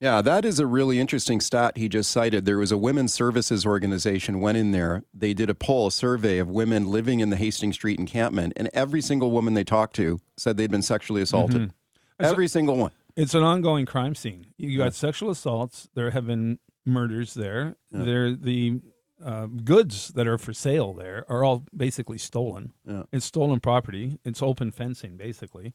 Yeah, 0.00 0.20
that 0.22 0.44
is 0.44 0.58
a 0.58 0.66
really 0.66 1.00
interesting 1.00 1.40
stat 1.40 1.78
he 1.78 1.88
just 1.88 2.10
cited. 2.10 2.44
There 2.44 2.58
was 2.58 2.72
a 2.72 2.76
women's 2.76 3.14
services 3.14 3.64
organization 3.64 4.40
went 4.40 4.58
in 4.58 4.72
there. 4.72 5.04
They 5.14 5.32
did 5.32 5.48
a 5.48 5.54
poll, 5.54 5.86
a 5.86 5.92
survey 5.92 6.38
of 6.38 6.50
women 6.50 6.90
living 6.90 7.20
in 7.20 7.30
the 7.30 7.36
Hastings 7.36 7.76
Street 7.76 7.98
encampment, 7.98 8.52
and 8.56 8.68
every 8.74 9.00
single 9.00 9.30
woman 9.30 9.54
they 9.54 9.64
talked 9.64 9.96
to 9.96 10.20
said 10.36 10.56
they'd 10.56 10.70
been 10.70 10.82
sexually 10.82 11.22
assaulted. 11.22 11.72
Every 12.20 12.48
single 12.48 12.76
one. 12.76 12.90
It's 13.16 13.34
an 13.34 13.44
ongoing 13.44 13.86
crime 13.86 14.14
scene. 14.14 14.46
You 14.58 14.76
got 14.76 14.94
sexual 14.94 15.30
assaults. 15.30 15.88
There 15.94 16.10
have 16.10 16.26
been 16.26 16.58
murders 16.84 17.34
there. 17.34 17.76
There, 17.90 18.34
the 18.34 18.80
uh, 19.24 19.46
goods 19.46 20.08
that 20.08 20.26
are 20.26 20.38
for 20.38 20.52
sale 20.52 20.92
there 20.92 21.24
are 21.28 21.44
all 21.44 21.64
basically 21.74 22.18
stolen. 22.18 22.72
Yeah. 22.86 23.04
It's 23.12 23.24
stolen 23.24 23.60
property. 23.60 24.18
It's 24.24 24.42
open 24.42 24.70
fencing, 24.70 25.16
basically. 25.16 25.72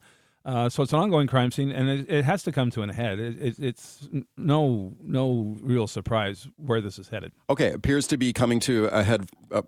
Uh, 0.49 0.67
so 0.67 0.81
it's 0.81 0.93
an 0.93 0.99
ongoing 0.99 1.27
crime 1.27 1.51
scene, 1.51 1.69
and 1.69 1.87
it, 1.87 2.09
it 2.09 2.25
has 2.25 2.41
to 2.41 2.51
come 2.51 2.71
to 2.71 2.81
an 2.81 2.89
head. 2.89 3.19
It, 3.19 3.39
it, 3.39 3.59
it's 3.59 4.09
no 4.35 4.95
no 4.99 5.55
real 5.61 5.85
surprise 5.85 6.47
where 6.55 6.81
this 6.81 6.97
is 6.97 7.09
headed. 7.09 7.33
Okay, 7.51 7.71
appears 7.71 8.07
to 8.07 8.17
be 8.17 8.33
coming 8.33 8.59
to 8.61 8.85
a 8.87 9.03
head 9.03 9.29
uh, 9.51 9.61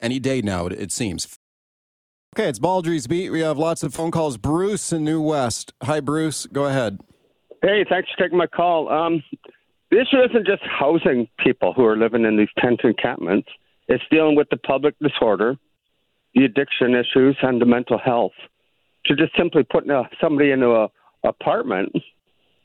any 0.00 0.18
day 0.18 0.42
now, 0.42 0.66
it, 0.66 0.72
it 0.72 0.90
seems. 0.90 1.38
Okay, 2.34 2.48
it's 2.48 2.58
Baldrey's 2.58 3.06
Beat. 3.06 3.30
We 3.30 3.42
have 3.42 3.58
lots 3.58 3.84
of 3.84 3.94
phone 3.94 4.10
calls. 4.10 4.36
Bruce 4.36 4.92
in 4.92 5.04
New 5.04 5.22
West. 5.22 5.72
Hi, 5.84 6.00
Bruce. 6.00 6.46
Go 6.46 6.64
ahead. 6.64 6.98
Hey, 7.62 7.84
thanks 7.88 8.08
for 8.10 8.24
taking 8.24 8.36
my 8.36 8.48
call. 8.48 8.88
Um, 8.88 9.22
the 9.92 10.00
issue 10.00 10.20
isn't 10.20 10.48
just 10.48 10.64
housing 10.64 11.28
people 11.38 11.74
who 11.74 11.84
are 11.84 11.96
living 11.96 12.24
in 12.24 12.36
these 12.36 12.48
tent 12.58 12.80
encampments. 12.82 13.48
It's 13.86 14.02
dealing 14.10 14.34
with 14.34 14.48
the 14.50 14.56
public 14.56 14.96
disorder, 14.98 15.54
the 16.34 16.44
addiction 16.44 16.96
issues, 16.96 17.36
and 17.40 17.60
the 17.60 17.66
mental 17.66 17.98
health. 17.98 18.32
To 19.06 19.16
just 19.16 19.36
simply 19.36 19.64
putting 19.64 19.90
a, 19.90 20.08
somebody 20.20 20.50
into 20.50 20.70
a 20.70 20.88
apartment 21.24 21.92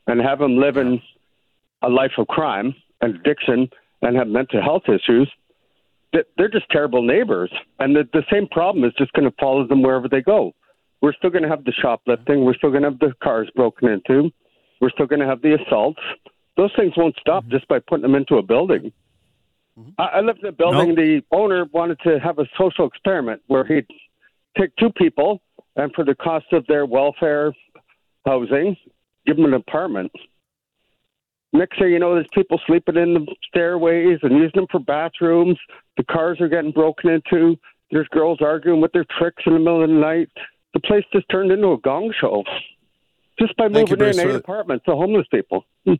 and 0.06 0.20
have 0.20 0.38
them 0.38 0.56
live 0.56 0.76
in 0.76 1.00
a 1.82 1.88
life 1.88 2.12
of 2.18 2.26
crime 2.28 2.74
and 3.00 3.16
addiction 3.16 3.68
and 4.02 4.16
have 4.16 4.28
mental 4.28 4.62
health 4.62 4.84
issues, 4.88 5.30
th- 6.14 6.26
they're 6.36 6.48
just 6.48 6.68
terrible 6.70 7.02
neighbors. 7.02 7.50
And 7.78 7.94
the, 7.94 8.08
the 8.12 8.24
same 8.32 8.46
problem 8.48 8.84
is 8.84 8.92
just 8.96 9.12
going 9.12 9.30
to 9.30 9.36
follow 9.38 9.66
them 9.66 9.82
wherever 9.82 10.08
they 10.08 10.22
go. 10.22 10.52
We're 11.02 11.14
still 11.14 11.30
going 11.30 11.42
to 11.42 11.48
have 11.48 11.64
the 11.64 11.72
shoplifting. 11.72 12.44
We're 12.44 12.54
still 12.54 12.70
going 12.70 12.82
to 12.82 12.90
have 12.90 12.98
the 12.98 13.12
cars 13.22 13.50
broken 13.54 13.88
into. 13.88 14.30
We're 14.80 14.90
still 14.90 15.06
going 15.06 15.20
to 15.20 15.26
have 15.26 15.42
the 15.42 15.56
assaults. 15.60 16.00
Those 16.56 16.70
things 16.76 16.92
won't 16.96 17.16
stop 17.20 17.44
mm-hmm. 17.44 17.52
just 17.52 17.68
by 17.68 17.78
putting 17.78 18.02
them 18.02 18.14
into 18.14 18.36
a 18.36 18.42
building. 18.42 18.92
Mm-hmm. 19.78 19.90
I, 19.98 20.04
I 20.04 20.20
lived 20.20 20.40
in 20.40 20.46
a 20.46 20.52
building. 20.52 20.94
The 20.94 21.22
owner 21.30 21.66
wanted 21.72 22.00
to 22.00 22.18
have 22.18 22.38
a 22.38 22.44
social 22.58 22.86
experiment 22.86 23.42
where 23.46 23.64
he'd 23.64 23.86
take 24.58 24.74
two 24.76 24.90
people 24.90 25.40
and 25.76 25.92
for 25.94 26.04
the 26.04 26.14
cost 26.14 26.46
of 26.52 26.66
their 26.66 26.86
welfare 26.86 27.52
housing, 28.26 28.76
give 29.26 29.36
them 29.36 29.46
an 29.46 29.54
apartment. 29.54 30.12
Next 31.52 31.78
thing 31.78 31.90
you 31.90 31.98
know, 31.98 32.14
there's 32.14 32.28
people 32.32 32.60
sleeping 32.66 32.96
in 32.96 33.14
the 33.14 33.26
stairways 33.48 34.18
and 34.22 34.32
using 34.32 34.52
them 34.54 34.66
for 34.70 34.78
bathrooms. 34.78 35.58
The 35.96 36.04
cars 36.04 36.40
are 36.40 36.48
getting 36.48 36.70
broken 36.70 37.10
into. 37.10 37.56
There's 37.90 38.06
girls 38.08 38.38
arguing 38.40 38.80
with 38.80 38.92
their 38.92 39.04
tricks 39.18 39.42
in 39.46 39.54
the 39.54 39.58
middle 39.58 39.82
of 39.82 39.88
the 39.88 39.94
night. 39.94 40.28
The 40.74 40.80
place 40.80 41.04
just 41.12 41.28
turned 41.28 41.50
into 41.50 41.72
a 41.72 41.78
gong 41.78 42.12
show. 42.20 42.44
Just 43.40 43.56
by 43.56 43.64
Thank 43.68 43.90
you, 43.90 43.96
moving 43.96 43.98
Bruce, 43.98 44.18
in 44.18 44.30
eight 44.30 44.34
apartments 44.36 44.84
to 44.84 44.92
homeless 44.92 45.26
people. 45.32 45.64
Hmm. 45.84 45.94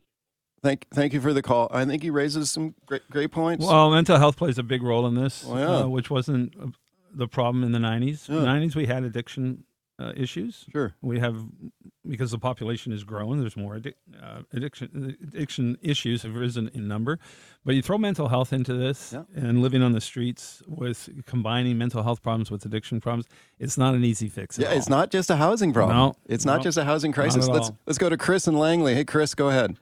Thank, 0.63 0.87
thank 0.93 1.13
you 1.15 1.21
for 1.21 1.33
the 1.33 1.43
call. 1.43 1.69
I 1.73 1.85
think 1.85 2.03
he 2.03 2.11
raises 2.11 2.51
some 2.51 2.75
great, 2.87 3.03
great 3.11 3.33
points. 3.33 3.67
Well, 3.67 3.91
mental 3.91 4.19
health 4.19 4.37
plays 4.37 4.59
a 4.59 4.63
big 4.63 4.83
role 4.83 5.07
in 5.07 5.15
this, 5.17 5.45
Oh, 5.49 5.57
yeah. 5.59 5.69
uh, 5.79 5.89
which 5.89 6.11
wasn't 6.11 6.53
the 7.13 7.29
problem 7.29 7.65
in 7.65 7.73
the 7.73 7.79
90s. 7.79 8.29
Yeah. 8.29 8.37
In 8.37 8.43
the 8.43 8.49
90s, 8.49 8.75
we 8.77 8.87
had 8.87 9.05
addiction 9.05 9.65
uh, 9.99 10.13
issues. 10.17 10.65
Sure. 10.73 10.95
We 11.03 11.19
have, 11.19 11.45
because 12.09 12.31
the 12.31 12.39
population 12.39 12.91
is 12.93 13.05
growing, 13.05 13.39
there's 13.41 13.57
more 13.57 13.77
addic- 13.77 13.95
uh, 14.23 14.41
addiction, 14.55 15.17
addiction 15.23 15.77
issues 15.83 16.23
have 16.23 16.35
risen 16.35 16.71
in 16.73 16.89
number. 16.89 17.19
But 17.67 17.75
you 17.75 17.83
throw 17.83 17.99
mental 17.99 18.29
health 18.29 18.53
into 18.55 18.73
this 18.73 19.13
Yeah. 19.13 19.25
and 19.35 19.61
living 19.61 19.83
on 19.83 19.93
the 19.93 20.01
streets 20.01 20.63
with 20.67 21.11
combining 21.27 21.77
mental 21.77 22.03
health 22.03 22.23
problems 22.23 22.51
with 22.51 22.65
addiction 22.65 23.01
problems, 23.01 23.27
it's 23.59 23.77
not 23.77 23.95
an 23.95 24.03
easy 24.03 24.29
fix. 24.31 24.59
at 24.59 24.65
yeah, 24.65 24.73
it's 24.73 24.89
not 24.89 25.11
just 25.11 25.29
a 25.29 25.37
housing 25.37 25.75
problem. 25.75 25.97
No, 25.99 26.15
it's 26.27 26.47
not 26.47 26.63
just 26.63 26.79
a 26.79 26.85
housing 26.85 27.13
crisis. 27.13 27.47
Let's 27.47 27.69
all. 27.69 27.79
let's 27.85 27.99
go 27.99 28.09
to 28.09 28.17
Chris 28.17 28.47
and 28.47 28.59
Langley. 28.59 28.95
Hey, 28.95 29.05
Chris, 29.05 29.35
go 29.35 29.51
ahead. 29.51 29.77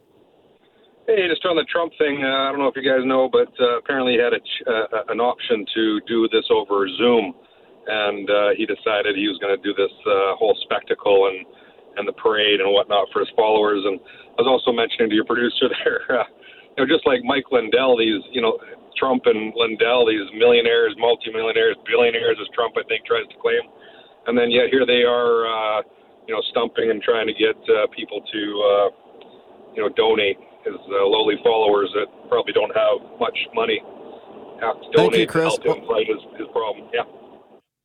Hey, 1.08 1.24
just 1.24 1.40
on 1.48 1.56
the 1.56 1.64
Trump 1.72 1.88
thing, 1.96 2.20
uh, 2.20 2.44
I 2.44 2.52
don't 2.52 2.60
know 2.60 2.68
if 2.68 2.76
you 2.76 2.84
guys 2.84 3.00
know, 3.00 3.32
but 3.32 3.48
uh, 3.56 3.80
apparently 3.80 4.12
he 4.12 4.20
had 4.20 4.36
a 4.36 4.44
ch- 4.44 4.64
uh, 4.68 5.08
an 5.08 5.24
option 5.24 5.64
to 5.72 6.04
do 6.04 6.28
this 6.28 6.44
over 6.52 6.84
Zoom, 7.00 7.32
and 7.88 8.28
uh, 8.28 8.52
he 8.52 8.68
decided 8.68 9.16
he 9.16 9.24
was 9.24 9.40
going 9.40 9.56
to 9.56 9.62
do 9.64 9.72
this 9.72 9.88
uh, 10.04 10.36
whole 10.36 10.52
spectacle 10.68 11.32
and 11.32 11.48
and 11.96 12.04
the 12.04 12.12
parade 12.12 12.60
and 12.60 12.68
whatnot 12.68 13.08
for 13.08 13.24
his 13.24 13.32
followers. 13.32 13.80
And 13.88 13.96
I 14.36 14.44
was 14.44 14.52
also 14.52 14.68
mentioning 14.68 15.08
to 15.08 15.16
your 15.16 15.24
producer 15.32 15.72
there, 15.80 16.04
uh, 16.12 16.28
you 16.76 16.84
know, 16.84 16.86
just 16.86 17.08
like 17.08 17.24
Mike 17.24 17.48
Lindell, 17.48 17.96
these 17.96 18.20
you 18.28 18.44
know 18.44 18.60
Trump 19.00 19.24
and 19.24 19.56
Lindell, 19.56 20.04
these 20.04 20.28
millionaires, 20.36 20.92
multimillionaires, 21.00 21.80
billionaires, 21.88 22.36
as 22.36 22.52
Trump 22.52 22.76
I 22.76 22.84
think 22.84 23.08
tries 23.08 23.24
to 23.32 23.36
claim, 23.40 23.64
and 24.28 24.36
then 24.36 24.52
yet 24.52 24.68
here 24.68 24.84
they 24.84 25.08
are, 25.08 25.48
uh, 25.48 25.80
you 26.28 26.36
know, 26.36 26.44
stumping 26.52 26.92
and 26.92 27.00
trying 27.00 27.24
to 27.24 27.32
get 27.32 27.56
uh, 27.64 27.88
people 27.96 28.20
to. 28.20 28.42
Uh, 28.60 28.88
you 29.76 29.84
know, 29.84 29.90
donate. 29.94 30.36
His 30.64 30.74
uh, 30.74 31.06
lowly 31.06 31.36
followers 31.42 31.90
that 31.94 32.06
probably 32.28 32.52
don't 32.52 32.74
have 32.74 33.18
much 33.18 33.38
money 33.54 33.80
have 34.60 34.76
to 34.80 34.88
Thank 34.96 35.16
you, 35.16 35.26
Chris. 35.26 35.56
to 35.56 35.62
help 35.62 35.78
him 35.78 35.86
fight 35.86 36.06
his, 36.06 36.18
his 36.38 36.48
problem. 36.52 36.88
Yeah. 36.92 37.04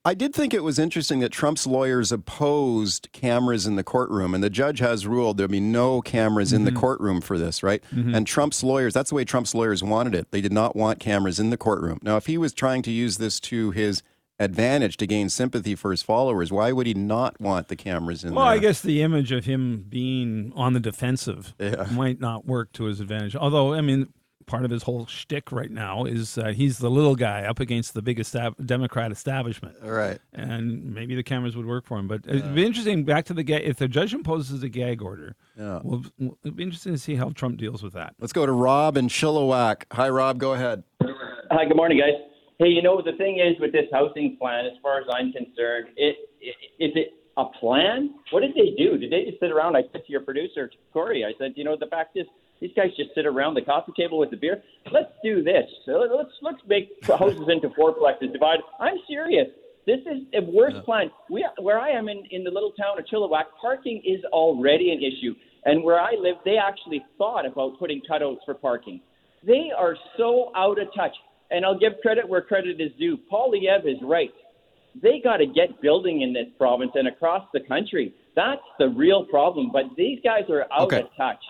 I 0.05 0.13
did 0.13 0.35
think 0.35 0.53
it 0.53 0.63
was 0.63 0.79
interesting 0.79 1.21
that 1.21 1.31
Trump's 1.31 1.65
lawyers 1.65 2.11
opposed 2.11 3.07
cameras 3.13 3.65
in 3.65 3.77
the 3.77 3.85
courtroom, 3.85 4.33
and 4.33 4.43
the 4.43 4.49
judge 4.49 4.79
has 4.79 5.07
ruled 5.07 5.37
there'll 5.37 5.49
be 5.49 5.61
no 5.61 6.01
cameras 6.01 6.51
in 6.51 6.65
the 6.65 6.73
courtroom 6.73 7.21
for 7.21 7.37
this, 7.37 7.63
right? 7.63 7.81
And 7.91 8.27
Trump's 8.27 8.63
lawyers, 8.63 8.93
that's 8.93 9.11
the 9.11 9.15
way 9.15 9.23
Trump's 9.23 9.55
lawyers 9.55 9.81
wanted 9.81 10.13
it. 10.13 10.29
They 10.31 10.41
did 10.41 10.51
not 10.51 10.75
want 10.75 10.99
cameras 10.99 11.39
in 11.39 11.51
the 11.51 11.57
courtroom. 11.57 11.99
Now, 12.01 12.17
if 12.17 12.25
he 12.25 12.37
was 12.37 12.51
trying 12.51 12.81
to 12.81 12.91
use 12.91 13.15
this 13.15 13.39
to 13.41 13.71
his 13.71 14.03
advantage 14.39 14.97
to 14.97 15.07
gain 15.07 15.29
sympathy 15.29 15.75
for 15.75 15.91
his 15.91 16.01
followers, 16.03 16.51
why 16.51 16.71
would 16.71 16.87
he 16.87 16.93
not 16.93 17.39
want 17.39 17.67
the 17.67 17.75
cameras 17.75 18.23
in 18.23 18.33
Well, 18.33 18.45
there? 18.45 18.53
I 18.55 18.57
guess 18.57 18.81
the 18.81 19.01
image 19.01 19.31
of 19.31 19.45
him 19.45 19.85
being 19.89 20.51
on 20.55 20.73
the 20.73 20.79
defensive 20.79 21.53
Yeah. 21.59 21.87
might 21.91 22.19
not 22.19 22.45
work 22.45 22.71
to 22.73 22.85
his 22.85 22.99
advantage. 22.99 23.35
Although, 23.35 23.73
I 23.73 23.81
mean, 23.81 24.07
part 24.45 24.65
of 24.65 24.71
his 24.71 24.83
whole 24.83 25.05
shtick 25.05 25.53
right 25.53 25.71
now 25.71 26.03
is 26.03 26.37
uh, 26.37 26.47
he's 26.47 26.79
the 26.79 26.89
little 26.89 27.15
guy 27.15 27.43
up 27.43 27.61
against 27.61 27.93
the 27.93 28.01
big 28.01 28.19
estab- 28.19 28.65
Democrat 28.65 29.09
establishment. 29.09 29.75
All 29.81 29.91
right. 29.91 30.19
And 30.33 30.93
maybe 30.93 31.15
the 31.15 31.23
cameras 31.23 31.55
would 31.55 31.65
work 31.65 31.85
for 31.85 31.97
him. 31.97 32.09
But 32.09 32.21
it'd 32.27 32.53
be 32.53 32.65
interesting, 32.65 33.05
back 33.05 33.23
to 33.25 33.33
the 33.33 33.43
gag, 33.43 33.61
if 33.63 33.77
the 33.77 33.87
judge 33.87 34.13
imposes 34.13 34.61
a 34.61 34.67
gag 34.67 35.01
order, 35.01 35.35
Yeah. 35.57 35.79
well, 35.83 36.03
it'd 36.43 36.57
be 36.57 36.63
interesting 36.63 36.91
to 36.91 36.99
see 36.99 37.15
how 37.15 37.29
Trump 37.29 37.57
deals 37.57 37.81
with 37.81 37.93
that. 37.93 38.15
Let's 38.19 38.33
go 38.33 38.45
to 38.45 38.51
Rob 38.51 38.97
in 38.97 39.07
Chilliwack. 39.07 39.83
Hi, 39.93 40.09
Rob. 40.09 40.39
Go 40.39 40.53
ahead. 40.53 40.83
Hi, 41.51 41.63
good 41.65 41.77
morning, 41.77 41.99
guys. 41.99 42.15
Hey, 42.63 42.69
you 42.69 42.81
know 42.81 43.01
the 43.01 43.11
thing 43.17 43.39
is 43.39 43.59
with 43.59 43.73
this 43.73 43.87
housing 43.91 44.37
plan, 44.39 44.65
as 44.65 44.71
far 44.81 44.97
as 44.97 45.05
I'm 45.11 45.33
concerned, 45.33 45.89
it, 45.97 46.15
it 46.39 46.55
is 46.79 46.91
it 46.95 47.13
a 47.35 47.43
plan? 47.59 48.15
What 48.31 48.39
did 48.39 48.53
they 48.55 48.73
do? 48.81 48.97
Did 48.97 49.11
they 49.11 49.25
just 49.25 49.41
sit 49.41 49.51
around? 49.51 49.75
I 49.75 49.81
said 49.91 50.05
to 50.05 50.11
your 50.13 50.21
producer 50.21 50.71
Corey, 50.93 51.25
I 51.25 51.33
said, 51.37 51.55
you 51.57 51.65
know, 51.65 51.75
the 51.77 51.87
fact 51.87 52.15
is 52.15 52.25
These 52.61 52.71
guys 52.77 52.91
just 52.95 53.09
sit 53.13 53.25
around 53.25 53.55
the 53.55 53.61
coffee 53.61 53.91
table 53.97 54.17
with 54.17 54.31
the 54.31 54.37
beer. 54.37 54.63
Let's 54.93 55.11
do 55.21 55.43
this. 55.43 55.65
Let's 55.85 56.31
let's 56.41 56.61
make 56.65 56.87
houses 57.05 57.49
into 57.49 57.67
fourplexes. 57.69 58.31
Divide. 58.31 58.59
I'm 58.79 58.95
serious. 59.09 59.47
This 59.85 59.99
is 59.99 60.23
a 60.33 60.41
worse 60.49 60.71
yeah. 60.73 60.81
plan. 60.83 61.11
We, 61.29 61.45
where 61.59 61.77
I 61.77 61.89
am 61.89 62.07
in, 62.07 62.23
in 62.31 62.45
the 62.45 62.51
little 62.51 62.71
town 62.71 62.97
of 62.97 63.05
Chilliwack, 63.05 63.43
parking 63.59 64.01
is 64.05 64.23
already 64.31 64.91
an 64.91 64.99
issue. 65.03 65.35
And 65.65 65.83
where 65.83 65.99
I 65.99 66.13
live, 66.17 66.35
they 66.45 66.55
actually 66.55 67.03
thought 67.17 67.45
about 67.45 67.77
putting 67.77 68.01
cutouts 68.09 68.37
for 68.45 68.53
parking. 68.53 69.01
They 69.45 69.71
are 69.77 69.97
so 70.17 70.53
out 70.55 70.79
of 70.79 70.87
touch. 70.95 71.11
And 71.53 71.65
I'll 71.65 71.77
give 71.77 71.93
credit 72.01 72.27
where 72.27 72.41
credit 72.41 72.81
is 72.81 72.91
due. 72.99 73.17
Poilievre 73.31 73.85
is 73.89 73.97
right. 74.01 74.33
They 75.01 75.21
got 75.23 75.37
to 75.37 75.45
get 75.45 75.81
building 75.81 76.21
in 76.21 76.33
this 76.33 76.47
province 76.57 76.91
and 76.95 77.07
across 77.07 77.47
the 77.53 77.61
country. 77.61 78.13
That's 78.35 78.61
the 78.79 78.89
real 78.89 79.25
problem. 79.25 79.69
But 79.71 79.85
these 79.95 80.19
guys 80.23 80.43
are 80.49 80.63
out 80.71 80.87
okay. 80.87 81.01
of 81.01 81.07
touch. 81.15 81.43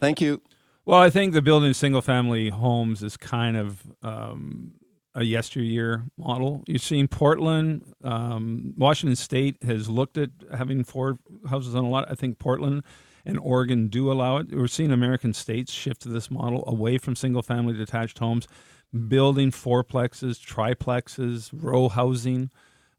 Thank 0.00 0.20
you. 0.20 0.40
Well, 0.86 0.98
I 0.98 1.10
think 1.10 1.32
the 1.32 1.42
building 1.42 1.72
single 1.72 2.02
family 2.02 2.50
homes 2.50 3.02
is 3.02 3.16
kind 3.16 3.56
of 3.56 3.82
um, 4.02 4.72
a 5.14 5.22
yesteryear 5.22 6.04
model. 6.18 6.62
You've 6.66 6.82
seen 6.82 7.08
Portland, 7.08 7.94
um, 8.02 8.74
Washington 8.76 9.16
State 9.16 9.62
has 9.62 9.88
looked 9.88 10.18
at 10.18 10.30
having 10.52 10.84
four 10.84 11.18
houses 11.48 11.74
on 11.74 11.84
a 11.84 11.88
lot. 11.88 12.10
I 12.10 12.14
think 12.14 12.38
Portland 12.38 12.82
and 13.24 13.38
Oregon 13.38 13.88
do 13.88 14.12
allow 14.12 14.38
it. 14.38 14.48
We're 14.52 14.66
seeing 14.66 14.90
American 14.90 15.32
states 15.32 15.72
shift 15.72 16.02
to 16.02 16.08
this 16.08 16.30
model 16.30 16.64
away 16.66 16.98
from 16.98 17.16
single 17.16 17.42
family 17.42 17.74
detached 17.74 18.18
homes, 18.18 18.46
building 18.94 19.50
fourplexes, 19.50 20.38
triplexes, 20.40 21.50
row 21.52 21.88
housing, 21.88 22.50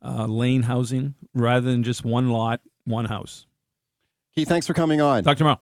uh, 0.04 0.26
lane 0.26 0.64
housing, 0.64 1.16
rather 1.34 1.72
than 1.72 1.84
just 1.84 2.04
one 2.04 2.30
lot, 2.30 2.62
one 2.84 3.06
house. 3.06 3.48
Keith, 4.36 4.48
thanks 4.48 4.68
for 4.68 4.74
coming 4.74 5.02
on. 5.02 5.24
Talk 5.24 5.38
tomorrow. 5.38 5.60